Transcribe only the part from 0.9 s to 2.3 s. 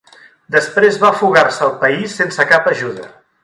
va fugar-se al país